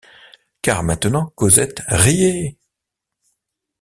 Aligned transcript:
Car 0.63 0.81
maintenant 0.81 1.31
Cosette 1.35 1.83
riait. 1.87 2.57